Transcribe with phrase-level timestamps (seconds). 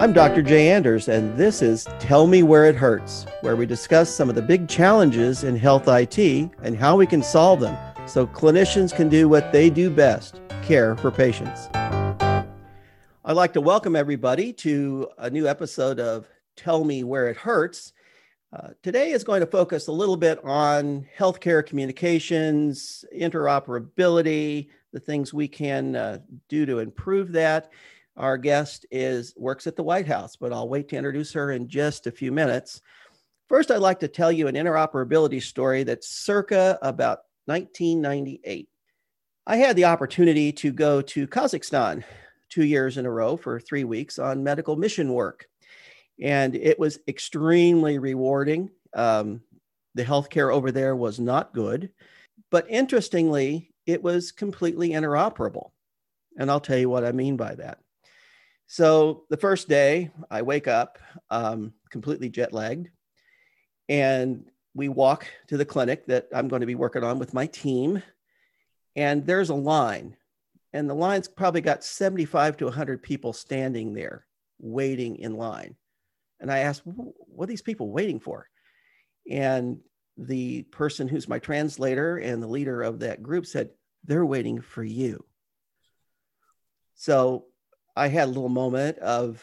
[0.00, 0.40] I'm Dr.
[0.40, 4.34] Jay Anders, and this is Tell Me Where It Hurts, where we discuss some of
[4.34, 6.18] the big challenges in health IT
[6.62, 7.76] and how we can solve them
[8.08, 11.68] so clinicians can do what they do best care for patients.
[13.26, 16.26] I'd like to welcome everybody to a new episode of
[16.56, 17.92] Tell Me Where It Hurts.
[18.54, 25.34] Uh, today is going to focus a little bit on healthcare communications, interoperability, the things
[25.34, 27.70] we can uh, do to improve that.
[28.16, 31.68] Our guest is works at the White House, but I'll wait to introduce her in
[31.68, 32.82] just a few minutes.
[33.48, 38.68] First, I'd like to tell you an interoperability story that's circa about 1998.
[39.46, 42.04] I had the opportunity to go to Kazakhstan
[42.48, 45.46] two years in a row for three weeks on medical mission work.
[46.20, 48.70] And it was extremely rewarding.
[48.94, 49.40] Um,
[49.94, 51.90] the healthcare over there was not good,
[52.50, 55.70] but interestingly, it was completely interoperable.
[56.38, 57.78] And I'll tell you what I mean by that.
[58.72, 62.88] So the first day, I wake up um, completely jet lagged,
[63.88, 67.46] and we walk to the clinic that I'm going to be working on with my
[67.46, 68.00] team.
[68.94, 70.16] And there's a line,
[70.72, 74.24] and the line's probably got 75 to 100 people standing there
[74.60, 75.74] waiting in line.
[76.38, 78.46] And I asked, What are these people waiting for?
[79.28, 79.80] And
[80.16, 83.70] the person who's my translator and the leader of that group said,
[84.04, 85.24] They're waiting for you.
[86.94, 87.46] So
[87.96, 89.42] I had a little moment of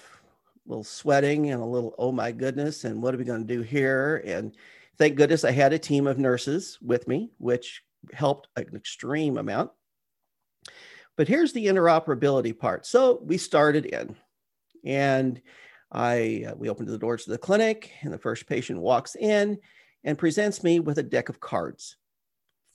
[0.66, 3.54] a little sweating and a little, oh my goodness, and what are we going to
[3.56, 4.22] do here?
[4.26, 4.56] And
[4.98, 9.72] thank goodness I had a team of nurses with me, which helped an extreme amount.
[11.16, 12.86] But here's the interoperability part.
[12.86, 14.16] So we started in,
[14.86, 15.42] and
[15.92, 19.58] I uh, we opened the doors to the clinic, and the first patient walks in
[20.04, 21.98] and presents me with a deck of cards,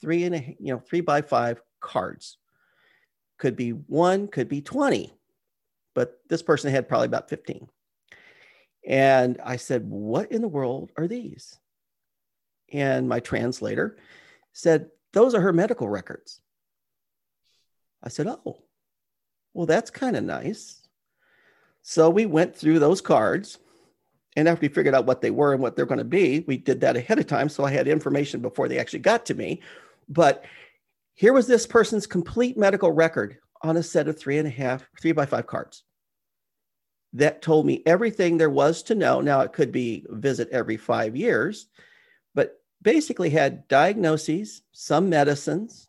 [0.01, 2.39] three and a you know three by five cards.
[3.39, 5.12] Could be one, could be twenty
[5.95, 7.69] but this person had probably about 15.
[8.87, 11.59] And I said, What in the world are these?
[12.73, 13.97] And my translator
[14.52, 16.41] said, Those are her medical records.
[18.02, 18.63] I said, Oh,
[19.55, 20.81] well, that's kind of nice.
[21.83, 23.58] So we went through those cards.
[24.35, 26.57] And after we figured out what they were and what they're going to be, we
[26.57, 27.51] did that ahead of time.
[27.51, 29.61] So I had information before they actually got to me.
[30.08, 30.45] But
[31.14, 34.84] here was this person's complete medical record on a set of three and a half,
[35.00, 35.84] three by five cards
[37.12, 39.20] that told me everything there was to know.
[39.20, 41.67] Now, it could be visit every five years,
[42.34, 45.89] but basically had diagnoses, some medicines,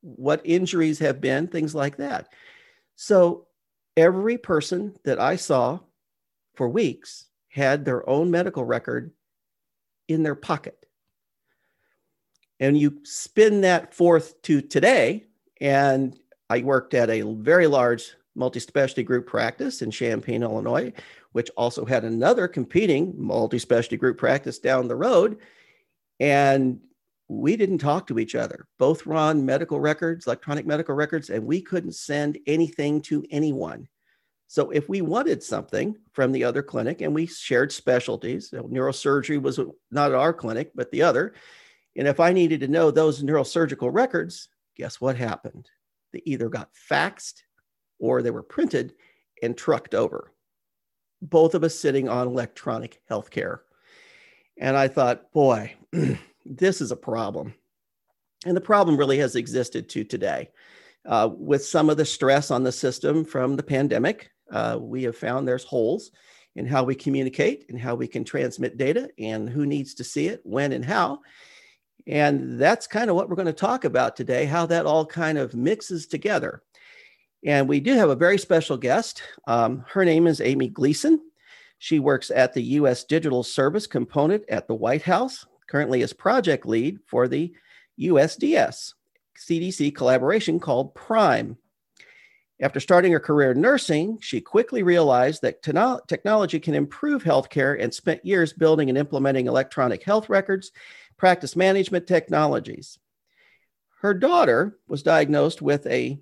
[0.00, 2.32] what injuries have been, things like that.
[2.96, 3.46] So,
[3.96, 5.78] every person that I saw
[6.54, 9.12] for weeks had their own medical record
[10.08, 10.86] in their pocket.
[12.60, 15.26] And you spin that forth to today,
[15.60, 16.18] and
[16.48, 20.92] I worked at a very large multi specialty group practice in Champaign, Illinois,
[21.32, 25.38] which also had another competing multi specialty group practice down the road.
[26.20, 26.80] And
[27.28, 28.66] we didn't talk to each other.
[28.78, 33.88] Both were on medical records, electronic medical records, and we couldn't send anything to anyone.
[34.46, 39.58] So if we wanted something from the other clinic and we shared specialties, neurosurgery was
[39.90, 41.34] not at our clinic, but the other.
[41.96, 45.68] And if I needed to know those neurosurgical records, guess what happened?
[46.16, 47.42] They either got faxed
[47.98, 48.94] or they were printed
[49.42, 50.32] and trucked over.
[51.20, 53.58] Both of us sitting on electronic healthcare.
[54.58, 55.74] And I thought, boy,
[56.46, 57.52] this is a problem.
[58.46, 60.48] And the problem really has existed to today.
[61.04, 65.18] Uh, with some of the stress on the system from the pandemic, uh, we have
[65.18, 66.12] found there's holes
[66.54, 70.28] in how we communicate and how we can transmit data and who needs to see
[70.28, 71.20] it, when, and how.
[72.06, 75.38] And that's kind of what we're going to talk about today how that all kind
[75.38, 76.62] of mixes together.
[77.44, 79.22] And we do have a very special guest.
[79.46, 81.20] Um, her name is Amy Gleason.
[81.78, 83.04] She works at the U.S.
[83.04, 87.52] Digital Service Component at the White House, currently as project lead for the
[88.00, 88.94] USDS
[89.36, 91.56] CDC collaboration called PRIME.
[92.60, 97.92] After starting her career in nursing, she quickly realized that technology can improve healthcare and
[97.92, 100.72] spent years building and implementing electronic health records,
[101.18, 102.98] practice management technologies.
[104.00, 106.18] Her daughter was diagnosed with a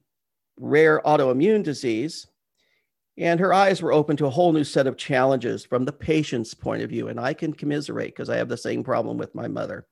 [0.58, 2.26] rare autoimmune disease.
[3.16, 6.52] And her eyes were open to a whole new set of challenges from the patient's
[6.52, 7.06] point of view.
[7.06, 9.86] And I can commiserate because I have the same problem with my mother.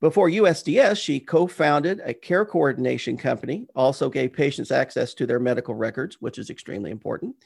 [0.00, 5.38] Before USDS, she co founded a care coordination company, also gave patients access to their
[5.38, 7.36] medical records, which is extremely important.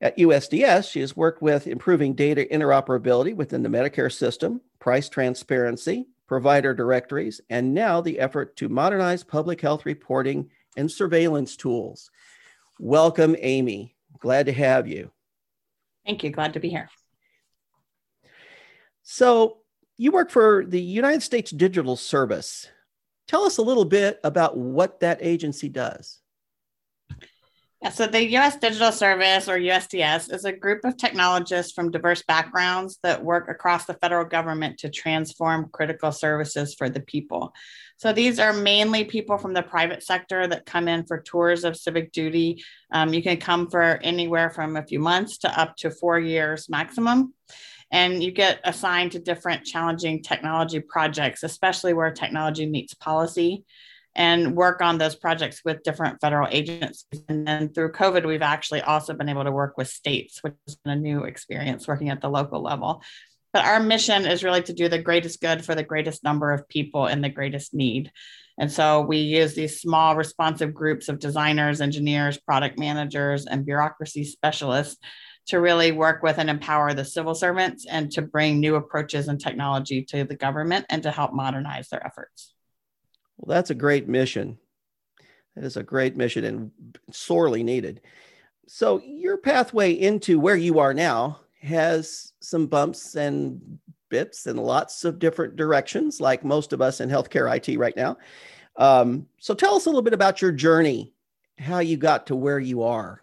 [0.00, 6.06] At USDS, she has worked with improving data interoperability within the Medicare system, price transparency,
[6.28, 12.10] provider directories, and now the effort to modernize public health reporting and surveillance tools.
[12.78, 13.96] Welcome, Amy.
[14.20, 15.10] Glad to have you.
[16.04, 16.30] Thank you.
[16.30, 16.88] Glad to be here.
[19.02, 19.58] So,
[19.98, 22.68] you work for the United States Digital Service.
[23.28, 26.20] Tell us a little bit about what that agency does.
[27.82, 32.22] Yeah, so the US Digital Service or USDS is a group of technologists from diverse
[32.22, 37.52] backgrounds that work across the federal government to transform critical services for the people.
[37.98, 41.76] So these are mainly people from the private sector that come in for tours of
[41.76, 42.62] civic duty.
[42.92, 46.68] Um, you can come for anywhere from a few months to up to four years
[46.68, 47.34] maximum.
[47.90, 53.64] And you get assigned to different challenging technology projects, especially where technology meets policy
[54.16, 57.22] and work on those projects with different federal agencies.
[57.28, 60.76] And then through COVID, we've actually also been able to work with states, which has
[60.76, 63.02] been a new experience working at the local level.
[63.52, 66.68] But our mission is really to do the greatest good for the greatest number of
[66.68, 68.10] people in the greatest need.
[68.58, 74.24] And so we use these small responsive groups of designers, engineers, product managers, and bureaucracy
[74.24, 74.98] specialists
[75.46, 79.40] to really work with and empower the civil servants and to bring new approaches and
[79.40, 82.54] technology to the government and to help modernize their efforts.
[83.36, 84.58] Well, that's a great mission.
[85.54, 86.70] That is a great mission and
[87.12, 88.00] sorely needed.
[88.66, 95.04] So, your pathway into where you are now has some bumps and bits and lots
[95.04, 98.16] of different directions, like most of us in healthcare IT right now.
[98.76, 101.14] Um, so, tell us a little bit about your journey,
[101.58, 103.22] how you got to where you are.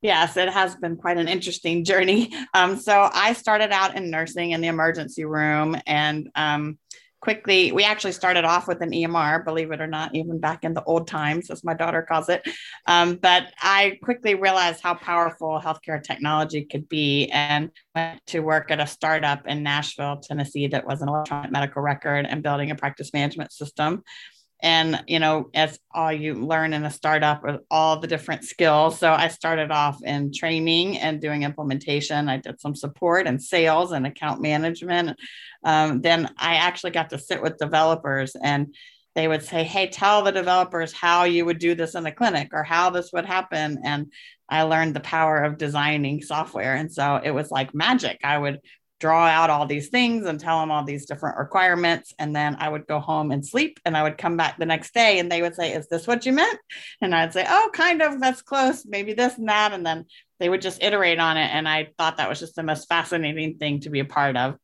[0.00, 2.32] Yes, it has been quite an interesting journey.
[2.54, 6.78] Um, so, I started out in nursing in the emergency room and um,
[7.24, 10.74] quickly we actually started off with an emr believe it or not even back in
[10.74, 12.46] the old times as my daughter calls it.
[12.86, 18.70] Um, but i quickly realized how powerful healthcare technology could be and went to work
[18.70, 22.74] at a startup in nashville tennessee that was an electronic medical record and building a
[22.74, 24.02] practice management system
[24.64, 28.98] and you know as all you learn in a startup with all the different skills.
[28.98, 32.28] So i started off in training and doing implementation.
[32.28, 35.20] I did some support and sales and account management.
[35.62, 38.74] Um, then i actually got to sit with developers and
[39.14, 42.48] they would say hey tell the developers how you would do this in the clinic
[42.52, 43.78] or how this would happen.
[43.84, 44.10] And
[44.48, 46.74] i learned the power of designing software.
[46.74, 48.20] And so it was like magic.
[48.24, 48.60] I would
[49.04, 52.14] draw out all these things and tell them all these different requirements.
[52.18, 54.94] And then I would go home and sleep and I would come back the next
[54.94, 56.58] day and they would say, Is this what you meant?
[57.02, 59.74] And I'd say, Oh, kind of, that's close, maybe this and that.
[59.74, 60.06] And then
[60.40, 61.50] they would just iterate on it.
[61.52, 64.56] And I thought that was just the most fascinating thing to be a part of.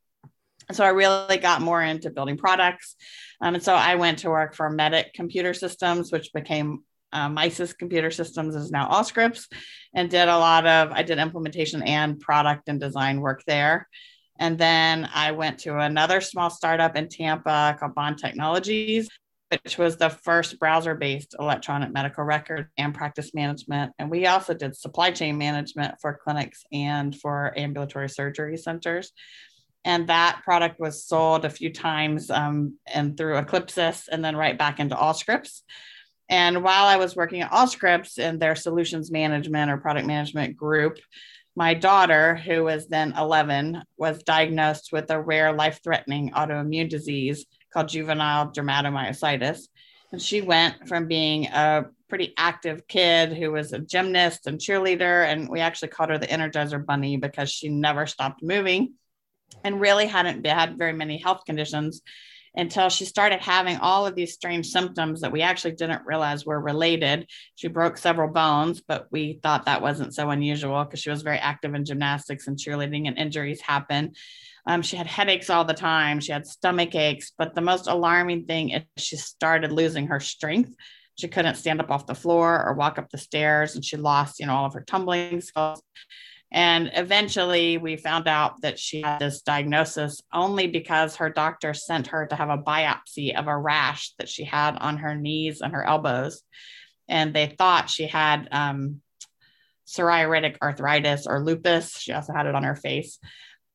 [0.72, 2.96] So I really got more into building products.
[3.42, 6.82] Um, and so I went to work for Medic Computer Systems, which became
[7.12, 9.48] uh, Misys Computer Systems is now Allscripts,
[9.94, 13.86] and did a lot of, I did implementation and product and design work there.
[14.40, 19.08] And then I went to another small startup in Tampa called Bond Technologies,
[19.50, 23.92] which was the first browser based electronic medical record and practice management.
[23.98, 29.12] And we also did supply chain management for clinics and for ambulatory surgery centers.
[29.84, 34.56] And that product was sold a few times um, and through Eclipsys and then right
[34.56, 35.60] back into Allscripts.
[36.30, 40.98] And while I was working at Allscripts in their solutions management or product management group,
[41.56, 47.46] my daughter, who was then 11, was diagnosed with a rare life threatening autoimmune disease
[47.72, 49.68] called juvenile dermatomyositis.
[50.12, 55.24] And she went from being a pretty active kid who was a gymnast and cheerleader.
[55.24, 58.94] And we actually called her the Energizer Bunny because she never stopped moving
[59.64, 62.02] and really hadn't had very many health conditions
[62.54, 66.60] until she started having all of these strange symptoms that we actually didn't realize were
[66.60, 67.28] related.
[67.54, 71.38] She broke several bones, but we thought that wasn't so unusual because she was very
[71.38, 74.12] active in gymnastics and cheerleading, and injuries happen.
[74.66, 76.20] Um, she had headaches all the time.
[76.20, 77.32] She had stomach aches.
[77.38, 80.74] But the most alarming thing is she started losing her strength.
[81.18, 84.40] She couldn't stand up off the floor or walk up the stairs, and she lost,
[84.40, 85.82] you know, all of her tumbling skills.
[86.52, 92.08] And eventually we found out that she had this diagnosis only because her doctor sent
[92.08, 95.72] her to have a biopsy of a rash that she had on her knees and
[95.72, 96.42] her elbows.
[97.08, 99.00] And they thought she had um,
[99.86, 101.96] psoriatic arthritis or lupus.
[101.98, 103.18] She also had it on her face.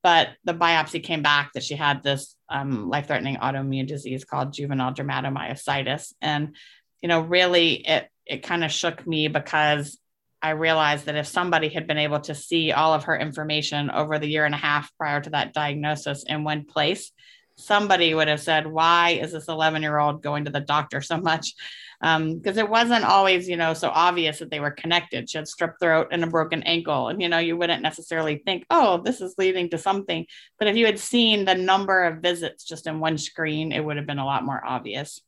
[0.03, 4.53] But the biopsy came back that she had this um, life threatening autoimmune disease called
[4.53, 6.13] juvenile dermatomyositis.
[6.21, 6.55] And,
[7.01, 9.97] you know, really it, it kind of shook me because
[10.41, 14.19] I realized that if somebody had been able to see all of her information over
[14.19, 17.11] the year and a half prior to that diagnosis in one place,
[17.57, 21.17] somebody would have said, Why is this 11 year old going to the doctor so
[21.17, 21.53] much?
[22.01, 25.29] Because um, it wasn't always, you know, so obvious that they were connected.
[25.29, 27.07] She had strep throat and a broken ankle.
[27.07, 30.25] And, you know, you wouldn't necessarily think, oh, this is leading to something.
[30.59, 33.97] But if you had seen the number of visits just in one screen, it would
[33.97, 35.21] have been a lot more obvious.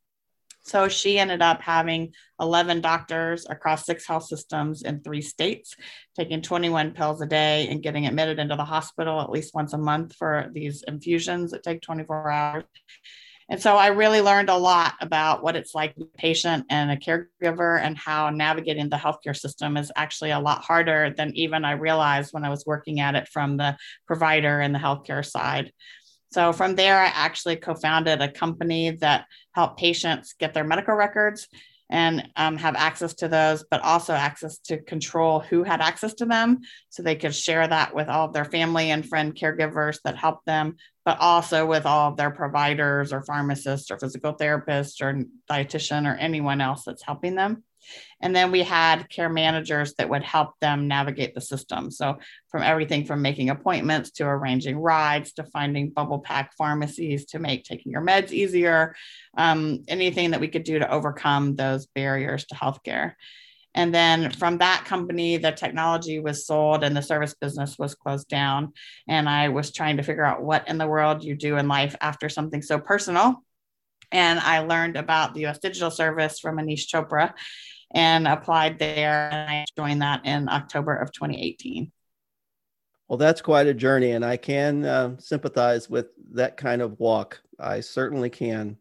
[0.68, 5.76] So she ended up having 11 doctors across six health systems in three states,
[6.16, 9.78] taking 21 pills a day and getting admitted into the hospital at least once a
[9.78, 12.64] month for these infusions that take 24 hours.
[13.50, 16.66] And so I really learned a lot about what it's like to be a patient
[16.70, 21.34] and a caregiver and how navigating the healthcare system is actually a lot harder than
[21.36, 25.26] even I realized when I was working at it from the provider and the healthcare
[25.26, 25.72] side.
[26.32, 30.96] So from there, I actually co founded a company that helped patients get their medical
[30.96, 31.48] records
[31.90, 36.26] and um, have access to those, but also access to control who had access to
[36.26, 40.18] them so they could share that with all of their family and friend caregivers that
[40.18, 45.24] help them, but also with all of their providers or pharmacists or physical therapists or
[45.50, 47.64] dietitian or anyone else that's helping them.
[48.22, 51.92] And then we had care managers that would help them navigate the system.
[51.92, 52.18] So,
[52.50, 57.64] from everything from making appointments to arranging rides to finding bubble pack pharmacies to make
[57.64, 58.96] taking your meds easier,
[59.38, 63.14] um, anything that we could do to overcome those barriers to healthcare.
[63.78, 68.28] And then from that company, the technology was sold and the service business was closed
[68.28, 68.74] down.
[69.08, 71.96] And I was trying to figure out what in the world you do in life
[72.02, 73.44] after something so personal.
[74.12, 77.34] And I learned about the US Digital Service from Aneesh Chopra
[77.92, 79.30] and applied there.
[79.32, 81.92] And I joined that in October of 2018.
[83.08, 87.42] Well, that's quite a journey, and I can uh, sympathize with that kind of walk.
[87.58, 88.78] I certainly can.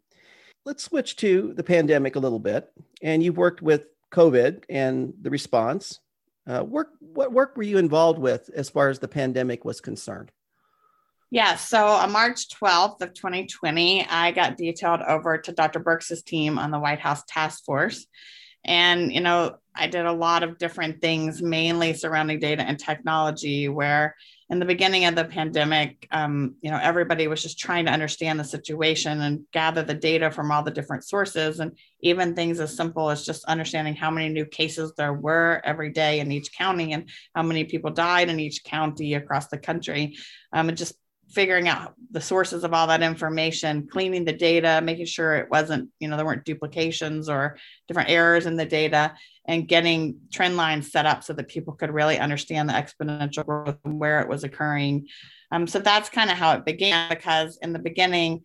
[0.65, 2.73] Let's switch to the pandemic a little bit.
[3.03, 6.01] And you've worked with COVID and the response.
[6.45, 10.33] Uh, work, what work were you involved with as far as the pandemic was concerned?
[11.31, 15.81] Yeah, so on March 12th of 2020, I got detailed over to Dr.
[15.81, 18.07] Birx's team on the White House task force.
[18.65, 23.69] And, you know, I did a lot of different things, mainly surrounding data and technology,
[23.69, 24.17] where
[24.51, 28.39] in the beginning of the pandemic, um, you know, everybody was just trying to understand
[28.39, 31.59] the situation and gather the data from all the different sources.
[31.59, 35.91] And even things as simple as just understanding how many new cases there were every
[35.91, 40.17] day in each county and how many people died in each county across the country.
[40.53, 40.95] Um, and just
[41.29, 45.91] figuring out the sources of all that information, cleaning the data, making sure it wasn't,
[45.99, 49.15] you know, there weren't duplications or different errors in the data,
[49.47, 53.79] and getting trend lines set up so that people could really understand the exponential growth
[53.85, 55.07] and where it was occurring.
[55.51, 58.43] Um, so that's kind of how it began because in the beginning,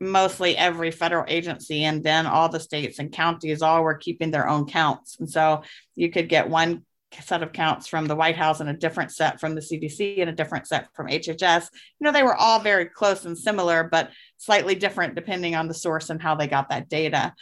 [0.00, 4.48] mostly every federal agency and then all the states and counties all were keeping their
[4.48, 5.18] own counts.
[5.18, 5.62] And so
[5.96, 6.84] you could get one
[7.22, 10.30] set of counts from the White House and a different set from the CDC and
[10.30, 11.68] a different set from HHS.
[11.98, 15.74] You know, they were all very close and similar, but slightly different depending on the
[15.74, 17.34] source and how they got that data.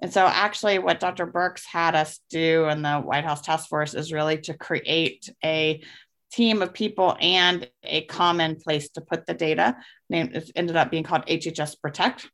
[0.00, 1.26] And so, actually, what Dr.
[1.26, 5.82] Birx had us do in the White House Task Force is really to create a
[6.32, 9.76] team of people and a common place to put the data.
[10.10, 12.28] Named, it ended up being called HHS Protect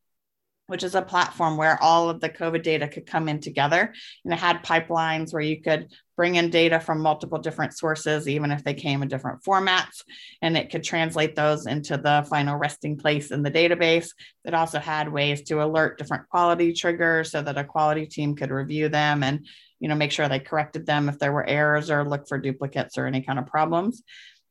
[0.70, 3.92] which is a platform where all of the COVID data could come in together.
[4.24, 5.88] And it had pipelines where you could
[6.20, 10.04] bring in data from multiple different sources, even if they came in different formats,
[10.42, 14.10] and it could translate those into the final resting place in the database.
[14.44, 18.50] It also had ways to alert different quality triggers so that a quality team could
[18.50, 19.46] review them and
[19.78, 22.98] you know make sure they corrected them if there were errors or look for duplicates
[22.98, 24.02] or any kind of problems.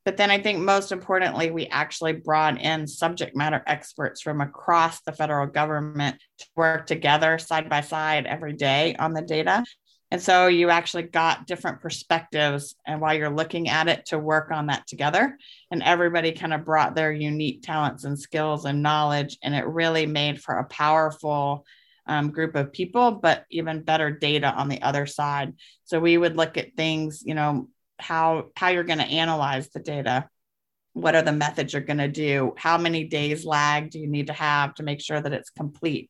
[0.05, 5.01] But then I think most importantly, we actually brought in subject matter experts from across
[5.01, 9.63] the federal government to work together side by side every day on the data.
[10.11, 14.51] And so you actually got different perspectives and while you're looking at it to work
[14.51, 15.37] on that together.
[15.69, 19.37] And everybody kind of brought their unique talents and skills and knowledge.
[19.43, 21.65] And it really made for a powerful
[22.07, 25.53] um, group of people, but even better data on the other side.
[25.83, 29.79] So we would look at things, you know, how how you're going to analyze the
[29.79, 30.27] data
[30.93, 34.27] what are the methods you're going to do how many days lag do you need
[34.27, 36.09] to have to make sure that it's complete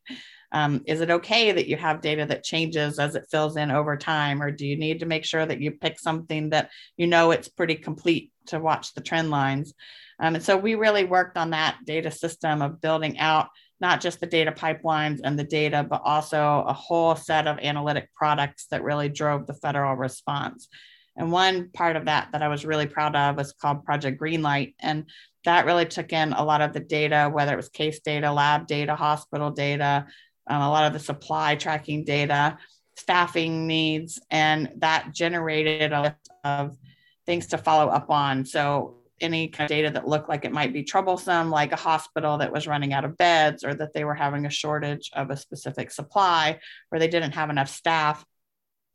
[0.52, 3.96] um, is it okay that you have data that changes as it fills in over
[3.96, 7.30] time or do you need to make sure that you pick something that you know
[7.30, 9.74] it's pretty complete to watch the trend lines
[10.18, 13.48] um, and so we really worked on that data system of building out
[13.80, 18.12] not just the data pipelines and the data, but also a whole set of analytic
[18.14, 20.68] products that really drove the federal response.
[21.16, 24.74] And one part of that that I was really proud of was called Project Greenlight.
[24.78, 25.06] And
[25.44, 28.66] that really took in a lot of the data, whether it was case data, lab
[28.66, 30.06] data, hospital data,
[30.50, 32.58] um, a lot of the supply tracking data,
[32.96, 36.76] staffing needs, and that generated a list of
[37.24, 38.44] things to follow up on.
[38.44, 42.38] So any kind of data that looked like it might be troublesome, like a hospital
[42.38, 45.36] that was running out of beds or that they were having a shortage of a
[45.36, 46.58] specific supply
[46.90, 48.24] or they didn't have enough staff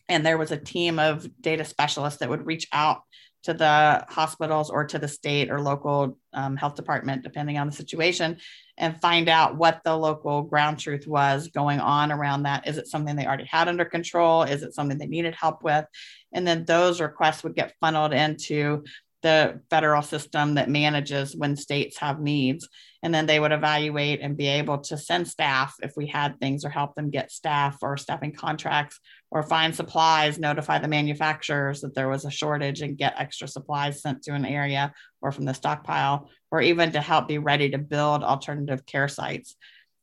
[0.07, 3.01] and there was a team of data specialists that would reach out
[3.45, 7.73] to the hospitals or to the state or local um, health department, depending on the
[7.73, 8.37] situation,
[8.77, 12.67] and find out what the local ground truth was going on around that.
[12.67, 14.43] Is it something they already had under control?
[14.43, 15.85] Is it something they needed help with?
[16.33, 18.83] And then those requests would get funneled into
[19.25, 22.69] the federal system that manages when states have needs.
[23.01, 26.63] And then they would evaluate and be able to send staff if we had things
[26.63, 28.99] or help them get staff or staffing contracts
[29.31, 33.99] or find supplies, notify the manufacturers that there was a shortage and get extra supplies
[33.99, 37.79] sent to an area or from the stockpile, or even to help be ready to
[37.79, 39.55] build alternative care sites.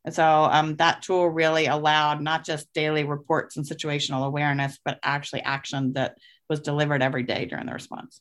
[0.05, 4.99] And so um, that tool really allowed not just daily reports and situational awareness, but
[5.05, 6.17] actually action that
[6.51, 8.21] was delivered every day during the response.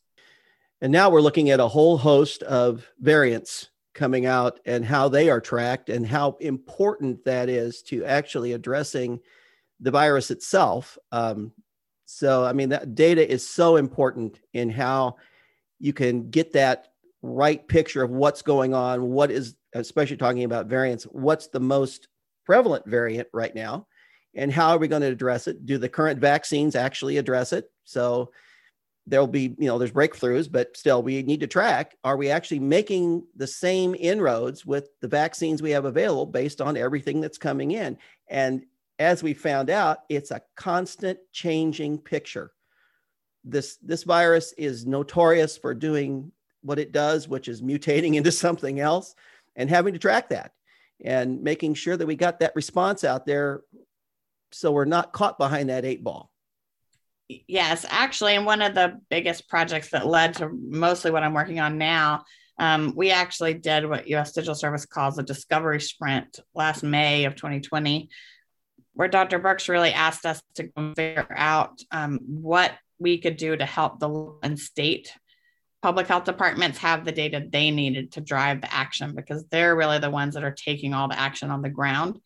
[0.81, 5.29] And now we're looking at a whole host of variants coming out and how they
[5.29, 9.19] are tracked and how important that is to actually addressing
[9.79, 10.97] the virus itself.
[11.11, 11.51] Um,
[12.05, 15.17] so, I mean, that data is so important in how
[15.79, 16.89] you can get that
[17.21, 22.07] right picture of what's going on, what is, especially talking about variants, what's the most
[22.45, 23.87] prevalent variant right now,
[24.35, 25.65] and how are we going to address it?
[25.65, 27.69] Do the current vaccines actually address it?
[27.83, 28.31] So,
[29.07, 32.59] there'll be you know there's breakthroughs but still we need to track are we actually
[32.59, 37.71] making the same inroads with the vaccines we have available based on everything that's coming
[37.71, 37.97] in?
[38.27, 38.63] And
[38.99, 42.51] as we found out it's a constant changing picture.
[43.43, 46.31] This this virus is notorious for doing
[46.61, 49.15] what it does which is mutating into something else
[49.55, 50.53] and having to track that
[51.03, 53.61] and making sure that we got that response out there
[54.51, 56.30] so we're not caught behind that eight ball
[57.47, 61.59] Yes, actually, and one of the biggest projects that led to mostly what I'm working
[61.59, 62.23] on now,
[62.57, 64.33] um, we actually did what U.S.
[64.33, 68.09] Digital Service calls a discovery sprint last May of 2020,
[68.93, 69.39] where Dr.
[69.39, 74.35] Birx really asked us to figure out um, what we could do to help the
[74.43, 75.11] and state
[75.81, 79.97] public health departments have the data they needed to drive the action because they're really
[79.97, 82.19] the ones that are taking all the action on the ground.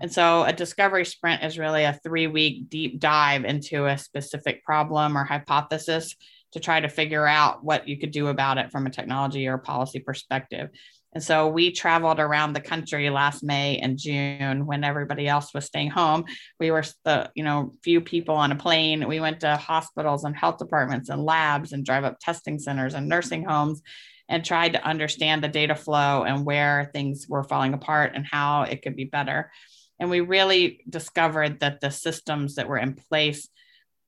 [0.00, 4.64] And so a discovery sprint is really a three week deep dive into a specific
[4.64, 6.14] problem or hypothesis
[6.52, 9.58] to try to figure out what you could do about it from a technology or
[9.58, 10.70] policy perspective.
[11.12, 15.64] And so we traveled around the country last May and June when everybody else was
[15.64, 16.26] staying home.
[16.60, 19.08] We were the, you know, few people on a plane.
[19.08, 23.08] We went to hospitals and health departments and labs and drive up testing centers and
[23.08, 23.80] nursing homes
[24.28, 28.62] and tried to understand the data flow and where things were falling apart and how
[28.62, 29.50] it could be better.
[29.98, 33.48] And we really discovered that the systems that were in place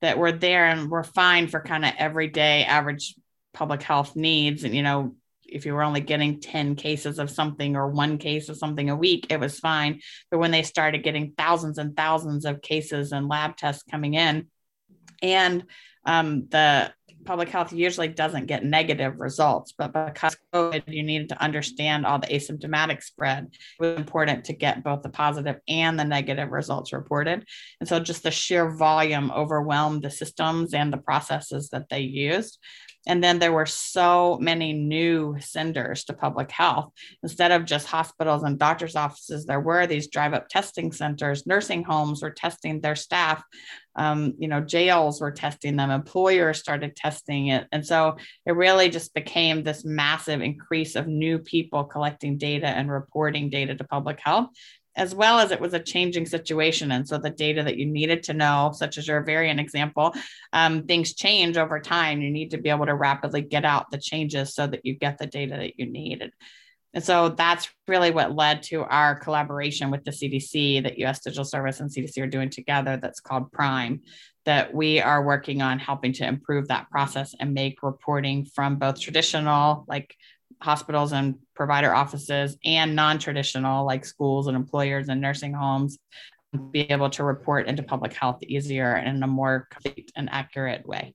[0.01, 3.15] that were there and were fine for kind of everyday average
[3.53, 4.65] public health needs.
[4.65, 8.49] And, you know, if you were only getting 10 cases of something or one case
[8.49, 10.01] of something a week, it was fine.
[10.31, 14.49] But when they started getting thousands and thousands of cases and lab tests coming in,
[15.23, 15.65] and
[16.05, 16.93] um, the
[17.29, 22.19] public health usually doesn't get negative results, but because COVID, you needed to understand all
[22.19, 23.49] the asymptomatic spread.
[23.79, 27.45] It was important to get both the positive and the negative results reported.
[27.81, 32.59] And so just the sheer volume overwhelmed the systems and the processes that they used.
[33.07, 36.93] And then there were so many new senders to public health.
[37.23, 41.85] Instead of just hospitals and doctors' offices, there were these drive up testing centers, nursing
[41.85, 43.43] homes were testing their staff.
[43.97, 47.67] Um, you know, jails were testing them, employers started testing it.
[47.73, 52.91] And so it really just became this massive increase of new people collecting data and
[52.91, 54.51] reporting data to public health
[54.99, 56.93] as well as it was a changing situation.
[56.93, 60.13] And so the data that you needed to know, such as your variant example,
[60.53, 62.21] um, things change over time.
[62.21, 65.17] You need to be able to rapidly get out the changes so that you get
[65.17, 66.33] the data that you needed.
[66.95, 71.45] And so that's really what led to our collaboration with the CDC that US Digital
[71.45, 74.01] Service and CDC are doing together that's called Prime
[74.47, 78.99] that we are working on helping to improve that process and make reporting from both
[78.99, 80.17] traditional like
[80.61, 85.99] hospitals and provider offices and non-traditional like schools and employers and nursing homes
[86.71, 90.87] be able to report into public health easier and in a more complete and accurate
[90.87, 91.15] way.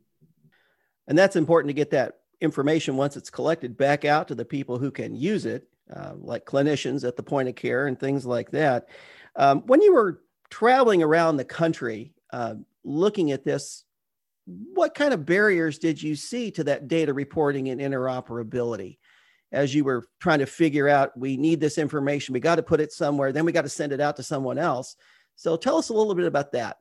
[1.08, 4.78] And that's important to get that information once it's collected back out to the people
[4.78, 8.52] who can use it, uh, like clinicians at the point of care and things like
[8.52, 8.90] that.
[9.36, 13.84] Um, when you were traveling around the country uh, looking at this,
[14.46, 18.98] what kind of barriers did you see to that data reporting and interoperability?
[19.54, 22.82] As you were trying to figure out we need this information we got to put
[22.82, 24.96] it somewhere then we got to send it out to someone else
[25.36, 26.78] so tell us a little bit about that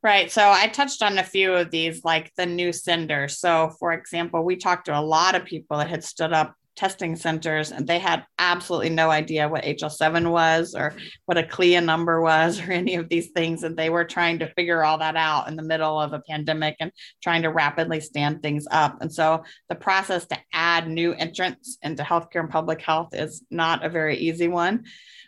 [0.00, 0.30] Right.
[0.30, 4.44] So I touched on a few of these, like the new sender So, for example,
[4.44, 7.98] we talked to a lot of people that had stood up testing centers and they
[7.98, 10.94] had absolutely no idea what HL7 was or
[11.26, 13.64] what a CLIA number was or any of these things.
[13.64, 16.76] And they were trying to figure all that out in the middle of a pandemic
[16.78, 18.98] and trying to rapidly stand things up.
[19.00, 23.84] And so the process to add new entrants into healthcare and public health is not
[23.84, 24.84] a very easy one.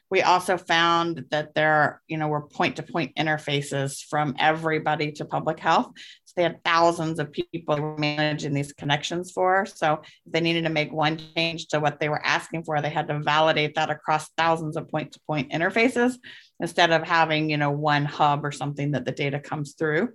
[0.09, 5.25] We also found that there, you know, were point to point interfaces from everybody to
[5.25, 5.93] public health.
[6.35, 9.67] They had thousands of people managing these connections for.
[9.67, 12.91] So if they needed to make one change to what they were asking for, they
[12.91, 16.15] had to validate that across thousands of point to point interfaces
[16.61, 20.11] instead of having, you know, one hub or something that the data comes through.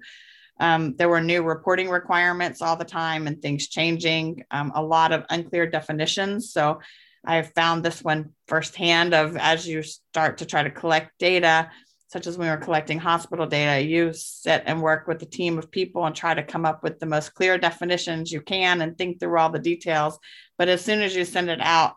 [0.60, 5.12] Um, there were new reporting requirements all the time and things changing, um, a lot
[5.12, 6.54] of unclear definitions.
[6.54, 6.80] So
[7.26, 11.72] I found this one firsthand of as you start to try to collect data,
[12.08, 15.58] such as when we were collecting hospital data, you sit and work with a team
[15.58, 18.98] of people and try to come up with the most clear definitions you can and
[18.98, 20.20] think through all the details.
[20.58, 21.96] But as soon as you send it out,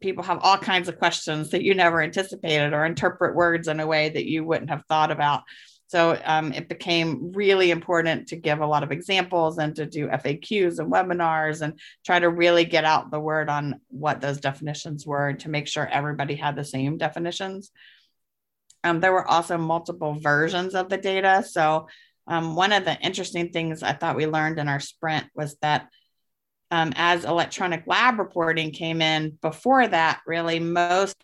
[0.00, 3.86] people have all kinds of questions that you never anticipated or interpret words in a
[3.86, 5.42] way that you wouldn't have thought about.
[5.86, 10.08] So um, it became really important to give a lot of examples and to do
[10.08, 15.06] FAQs and webinars and try to really get out the word on what those definitions
[15.06, 17.70] were to make sure everybody had the same definitions.
[18.84, 21.44] Um, there were also multiple versions of the data.
[21.48, 21.88] So
[22.26, 25.88] um, one of the interesting things I thought we learned in our sprint was that
[26.70, 31.16] um, as electronic lab reporting came in before that, really most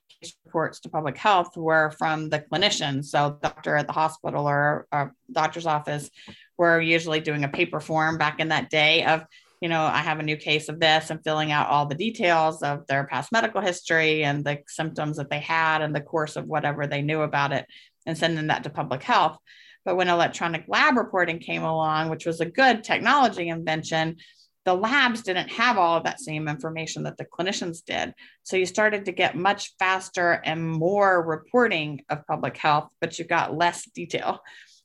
[0.44, 3.06] reports to public health were from the clinicians.
[3.06, 6.10] So, doctor at the hospital or, or doctor's office
[6.58, 9.24] were usually doing a paper form back in that day of,
[9.60, 12.62] you know, I have a new case of this and filling out all the details
[12.62, 16.46] of their past medical history and the symptoms that they had and the course of
[16.46, 17.66] whatever they knew about it
[18.06, 19.36] and sending that to public health.
[19.84, 24.16] But when electronic lab reporting came along, which was a good technology invention,
[24.64, 28.14] the labs didn't have all of that same information that the clinicians did.
[28.42, 33.24] So you started to get much faster and more reporting of public health, but you
[33.24, 34.40] got less detail.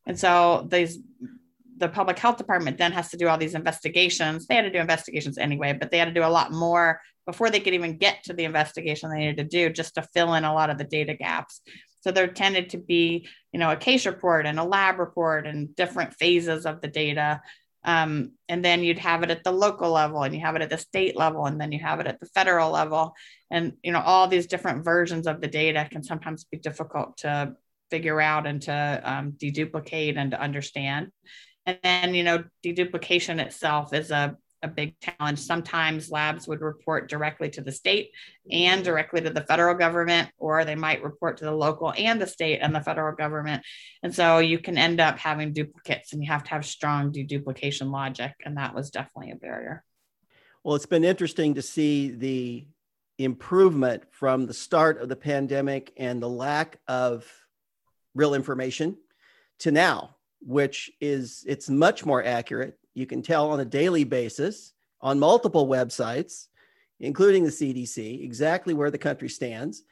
[0.05, 0.99] And so these
[1.77, 4.47] the public health department then has to do all these investigations.
[4.47, 7.49] They had to do investigations anyway, but they had to do a lot more before
[7.49, 10.43] they could even get to the investigation they needed to do just to fill in
[10.43, 11.61] a lot of the data gaps.
[12.01, 15.75] So there tended to be, you know, a case report and a lab report and
[15.75, 17.41] different phases of the data
[17.85, 20.71] um, and then you'd have it at the local level and you have it at
[20.71, 23.13] the state level and then you have it at the federal level.
[23.51, 27.55] And, you know, all these different versions of the data can sometimes be difficult to
[27.91, 31.11] figure out and to um, deduplicate and to understand.
[31.65, 35.39] And then, you know, deduplication itself is a a big challenge.
[35.39, 38.11] Sometimes labs would report directly to the state
[38.51, 42.27] and directly to the federal government, or they might report to the local and the
[42.27, 43.63] state and the federal government.
[44.03, 47.91] And so you can end up having duplicates and you have to have strong deduplication
[47.91, 48.33] logic.
[48.43, 49.83] And that was definitely a barrier.
[50.63, 52.67] Well, it's been interesting to see the
[53.17, 57.31] improvement from the start of the pandemic and the lack of
[58.13, 58.97] real information
[59.59, 64.73] to now, which is it's much more accurate you can tell on a daily basis
[65.01, 66.47] on multiple websites,
[66.99, 69.83] including the CDC, exactly where the country stands.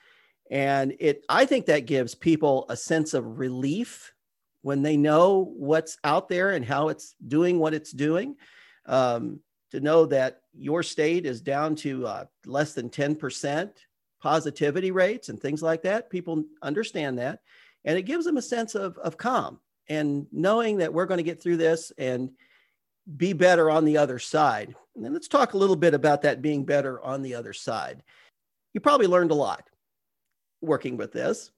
[0.49, 4.13] And it, I think that gives people a sense of relief
[4.62, 8.38] when they know what's out there and how it's doing what it's doing.
[8.86, 13.71] Um, to know that your state is down to uh, less than 10%
[14.21, 17.39] positivity rates and things like that, people understand that.
[17.84, 21.23] And it gives them a sense of, of calm and knowing that we're going to
[21.23, 22.31] get through this and
[23.17, 24.75] be better on the other side.
[24.95, 28.03] And then let's talk a little bit about that being better on the other side.
[28.73, 29.69] You probably learned a lot
[30.61, 31.51] working with this,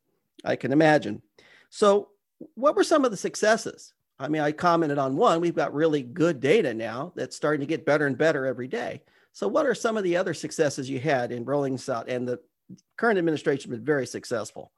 [0.44, 1.22] I can imagine.
[1.70, 2.10] So,
[2.56, 3.94] what were some of the successes?
[4.20, 5.42] I mean, I commented on one.
[5.42, 9.02] We've got really good data now that's starting to get better and better every day.
[9.34, 12.10] So, what are some of the other successes you had in rolling this out?
[12.10, 12.40] And the
[12.98, 14.72] current administration has been very successful.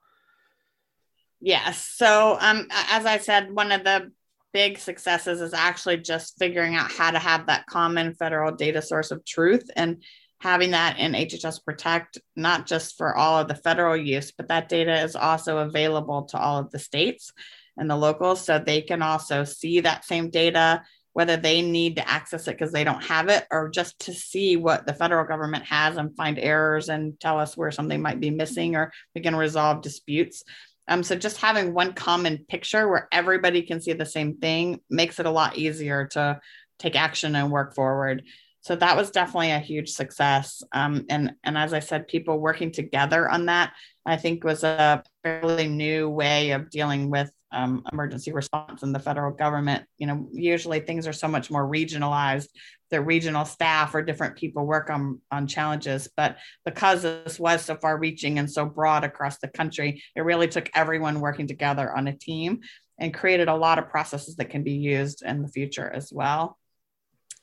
[1.39, 1.85] Yes.
[1.85, 4.11] So, um, as I said, one of the
[4.53, 9.11] big successes is actually just figuring out how to have that common federal data source
[9.11, 10.01] of truth and
[10.39, 14.69] having that in HHS Protect, not just for all of the federal use, but that
[14.69, 17.31] data is also available to all of the states
[17.75, 18.43] and the locals.
[18.43, 22.71] So they can also see that same data, whether they need to access it because
[22.71, 26.37] they don't have it, or just to see what the federal government has and find
[26.37, 30.43] errors and tell us where something might be missing, or we can resolve disputes.
[30.87, 35.19] Um, so just having one common picture where everybody can see the same thing makes
[35.19, 36.39] it a lot easier to
[36.79, 38.23] take action and work forward.
[38.61, 40.61] So that was definitely a huge success.
[40.73, 43.73] Um, and and as I said, people working together on that,
[44.05, 48.99] I think was a fairly new way of dealing with um, emergency response in the
[48.99, 49.85] federal government.
[49.97, 52.47] You know, usually things are so much more regionalized.
[52.89, 57.75] The regional staff or different people work on on challenges, but because this was so
[57.75, 62.07] far reaching and so broad across the country, it really took everyone working together on
[62.07, 62.61] a team
[62.99, 66.57] and created a lot of processes that can be used in the future as well.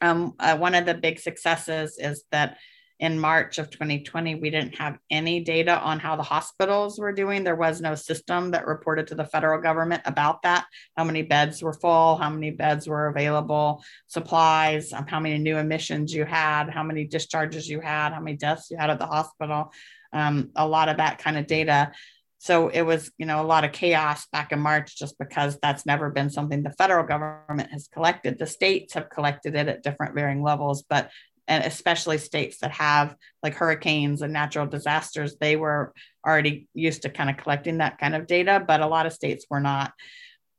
[0.01, 2.59] Um, uh, one of the big successes is that
[3.01, 7.43] in March of 2020, we didn't have any data on how the hospitals were doing.
[7.43, 11.63] There was no system that reported to the federal government about that how many beds
[11.63, 16.71] were full, how many beds were available, supplies, um, how many new admissions you had,
[16.71, 19.73] how many discharges you had, how many deaths you had at the hospital,
[20.13, 21.93] um, a lot of that kind of data.
[22.39, 25.87] So it was, you know, a lot of chaos back in March just because that's
[25.87, 28.39] never been something the federal government has collected.
[28.39, 31.11] The states have collected it at different varying levels, but
[31.47, 35.93] and especially states that have like hurricanes and natural disasters, they were
[36.27, 39.47] already used to kind of collecting that kind of data, but a lot of states
[39.51, 39.93] were not.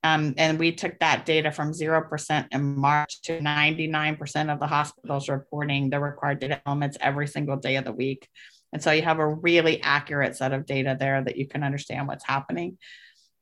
[0.03, 5.27] Um, and we took that data from 0% in March to 99% of the hospitals
[5.29, 8.29] reporting the required data elements every single day of the week.
[8.71, 12.07] And so you have a really accurate set of data there that you can understand
[12.07, 12.77] what's happening.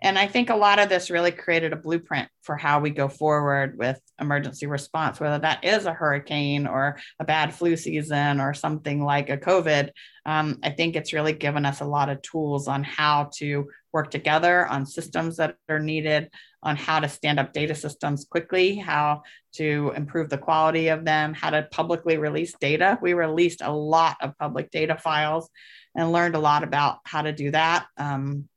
[0.03, 3.07] And I think a lot of this really created a blueprint for how we go
[3.07, 8.53] forward with emergency response, whether that is a hurricane or a bad flu season or
[8.53, 9.91] something like a COVID.
[10.25, 14.11] Um, I think it's really given us a lot of tools on how to work
[14.11, 16.29] together on systems that are needed,
[16.61, 21.33] on how to stand up data systems quickly, how to improve the quality of them,
[21.33, 22.99] how to publicly release data.
[23.01, 25.49] We released a lot of public data files
[25.95, 27.85] and learned a lot about how to do that.
[27.97, 28.49] Um,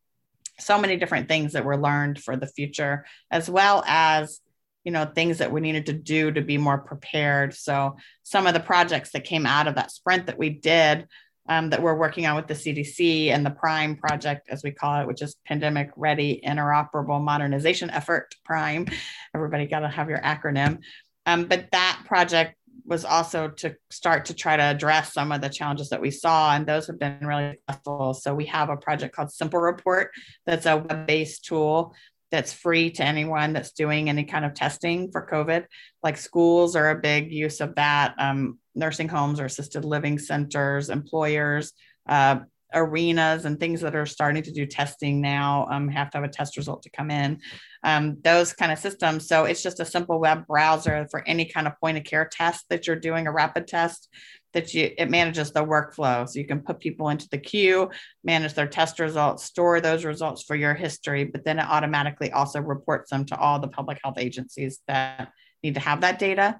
[0.58, 4.40] so many different things that were learned for the future, as well as
[4.84, 8.54] you know things that we needed to do to be more prepared so some of
[8.54, 11.08] the projects that came out of that sprint that we did
[11.48, 15.00] um, that we're working on with the CDC and the PRIME project, as we call
[15.00, 18.86] it, which is Pandemic Ready Interoperable Modernization Effort, PRIME.
[19.34, 20.80] Everybody got to have your acronym.
[21.24, 25.48] Um, but that project was also to start to try to address some of the
[25.48, 28.14] challenges that we saw, and those have been really successful.
[28.14, 30.10] So we have a project called Simple Report
[30.46, 31.94] that's a web based tool
[32.30, 35.64] that's free to anyone that's doing any kind of testing for COVID.
[36.02, 40.90] Like schools are a big use of that, um, nursing homes or assisted living centers,
[40.90, 41.72] employers,
[42.08, 42.40] uh,
[42.76, 46.32] arenas, and things that are starting to do testing now um, have to have a
[46.32, 47.40] test result to come in.
[47.82, 49.26] Um, those kind of systems.
[49.26, 52.66] So it's just a simple web browser for any kind of point of care test
[52.70, 54.08] that you're doing, a rapid test
[54.56, 57.90] that you it manages the workflow so you can put people into the queue
[58.24, 62.58] manage their test results store those results for your history but then it automatically also
[62.58, 65.30] reports them to all the public health agencies that
[65.62, 66.58] need to have that data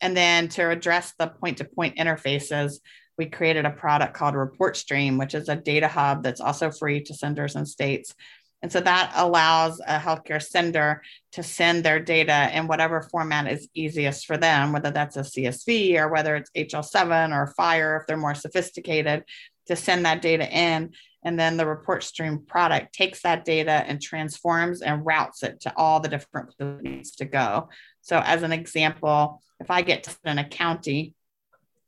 [0.00, 2.78] and then to address the point to point interfaces
[3.18, 7.02] we created a product called report stream which is a data hub that's also free
[7.02, 8.14] to senders and states
[8.62, 13.68] and so that allows a healthcare sender to send their data in whatever format is
[13.74, 18.16] easiest for them, whether that's a CSV or whether it's HL7 or FHIR if they're
[18.16, 19.24] more sophisticated,
[19.66, 20.92] to send that data in.
[21.24, 25.72] And then the report stream product takes that data and transforms and routes it to
[25.76, 27.68] all the different places to go.
[28.00, 31.14] So, as an example, if I get to in a county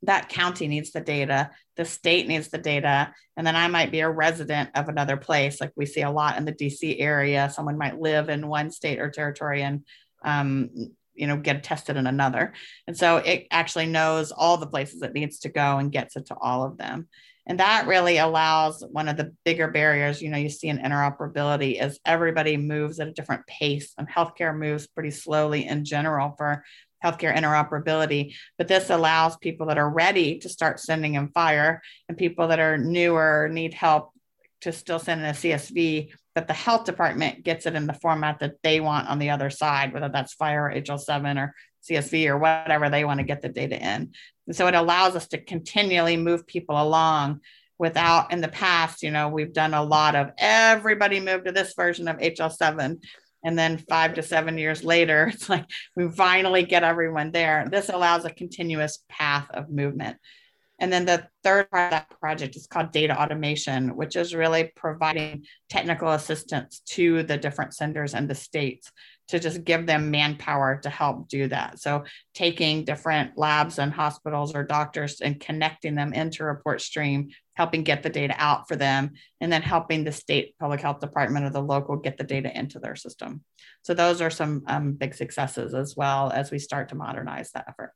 [0.03, 4.01] that county needs the data, the state needs the data, and then I might be
[4.01, 5.59] a resident of another place.
[5.59, 8.99] Like we see a lot in the DC area, someone might live in one state
[8.99, 9.83] or territory and
[10.23, 10.69] um,
[11.13, 12.53] you know get tested in another,
[12.87, 16.27] and so it actually knows all the places it needs to go and gets it
[16.27, 17.07] to all of them.
[17.47, 21.81] And that really allows one of the bigger barriers, you know, you see in interoperability
[21.81, 26.63] is everybody moves at a different pace and healthcare moves pretty slowly in general for
[27.05, 28.33] healthcare interoperability.
[28.57, 32.59] But this allows people that are ready to start sending in FHIR and people that
[32.59, 34.11] are newer need help
[34.61, 38.39] to still send in a CSV, that the health department gets it in the format
[38.39, 41.53] that they want on the other side, whether that's FHIR or HL7 or
[41.87, 44.11] CSV or whatever they want to get the data in.
[44.47, 47.41] And so it allows us to continually move people along
[47.77, 51.73] without in the past, you know, we've done a lot of everybody moved to this
[51.73, 53.03] version of HL7
[53.45, 57.89] and then five to seven years later it's like we finally get everyone there this
[57.89, 60.17] allows a continuous path of movement
[60.77, 64.71] and then the third part of that project is called data automation which is really
[64.75, 68.91] providing technical assistance to the different senders and the states
[69.27, 71.79] to just give them manpower to help do that.
[71.79, 72.03] So,
[72.33, 78.03] taking different labs and hospitals or doctors and connecting them into report stream, helping get
[78.03, 81.61] the data out for them, and then helping the state public health department or the
[81.61, 83.43] local get the data into their system.
[83.81, 87.65] So, those are some um, big successes as well as we start to modernize that
[87.67, 87.93] effort.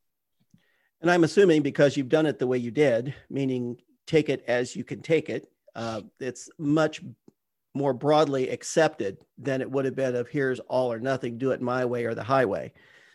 [1.02, 4.76] And I'm assuming because you've done it the way you did, meaning take it as
[4.76, 7.02] you can take it, uh, it's much
[7.74, 11.62] more broadly accepted than it would have been of here's all or nothing, do it
[11.62, 12.74] my way or the highway.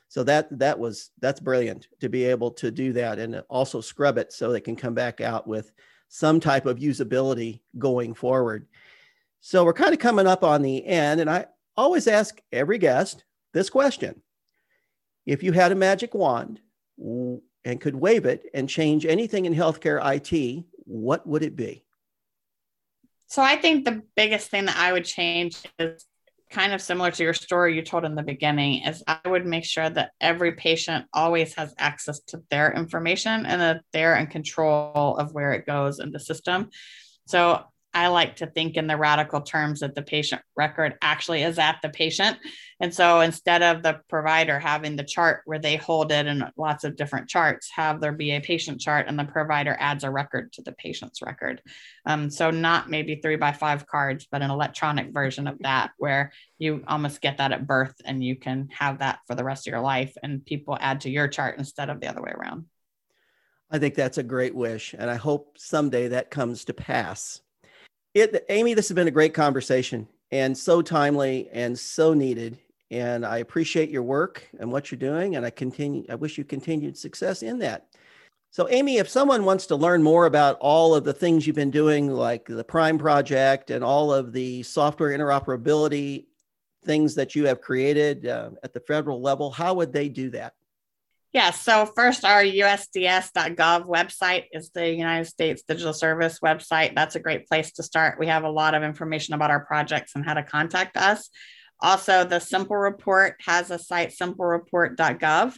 [0.08, 4.16] So that that was that's brilliant to be able to do that and also scrub
[4.16, 5.72] it so they can come back out with
[6.08, 8.66] some type of usability going forward.
[9.40, 13.24] So we're kind of coming up on the end, and I always ask every guest
[13.52, 14.22] this question:
[15.26, 16.60] If you had a magic wand
[16.98, 21.84] and could wave it and change anything in healthcare IT, what would it be?
[23.26, 26.04] So I think the biggest thing that I would change is
[26.54, 29.64] kind of similar to your story you told in the beginning is I would make
[29.64, 35.16] sure that every patient always has access to their information and that they're in control
[35.16, 36.70] of where it goes in the system.
[37.26, 37.64] So
[37.94, 41.78] I like to think in the radical terms that the patient record actually is at
[41.80, 42.36] the patient.
[42.80, 46.82] And so instead of the provider having the chart where they hold it in lots
[46.82, 50.52] of different charts, have there be a patient chart and the provider adds a record
[50.54, 51.62] to the patient's record.
[52.04, 56.32] Um, so not maybe three by five cards, but an electronic version of that where
[56.58, 59.70] you almost get that at birth and you can have that for the rest of
[59.70, 62.66] your life and people add to your chart instead of the other way around.
[63.70, 64.94] I think that's a great wish.
[64.96, 67.40] And I hope someday that comes to pass.
[68.14, 72.58] It, Amy, this has been a great conversation and so timely and so needed.
[72.90, 75.34] And I appreciate your work and what you're doing.
[75.34, 77.88] And I continue, I wish you continued success in that.
[78.50, 81.72] So, Amy, if someone wants to learn more about all of the things you've been
[81.72, 86.26] doing, like the Prime project and all of the software interoperability
[86.84, 90.54] things that you have created uh, at the federal level, how would they do that?
[91.34, 96.94] Yeah, so first, our USDS.gov website is the United States Digital Service website.
[96.94, 98.20] That's a great place to start.
[98.20, 101.30] We have a lot of information about our projects and how to contact us.
[101.80, 105.56] Also, the Simple Report has a site, simplereport.gov,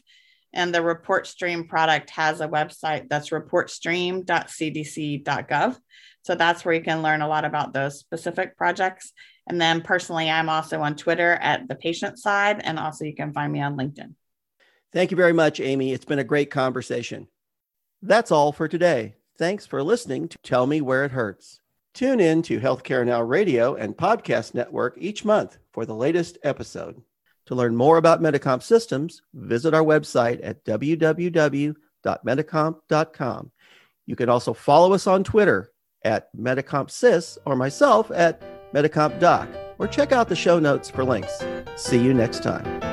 [0.54, 5.76] and the Report Stream product has a website that's reportstream.cdc.gov.
[6.22, 9.12] So that's where you can learn a lot about those specific projects.
[9.46, 13.34] And then personally, I'm also on Twitter at the patient side, and also you can
[13.34, 14.14] find me on LinkedIn.
[14.92, 15.92] Thank you very much, Amy.
[15.92, 17.28] It's been a great conversation.
[18.02, 19.16] That's all for today.
[19.38, 21.60] Thanks for listening to Tell Me Where It Hurts.
[21.92, 27.02] Tune in to Healthcare Now Radio and Podcast Network each month for the latest episode.
[27.46, 33.50] To learn more about Medicomp systems, visit our website at www.medicomp.com.
[34.04, 35.72] You can also follow us on Twitter
[36.04, 41.42] at MedicompSys or myself at MedicompDoc, or check out the show notes for links.
[41.76, 42.85] See you next time.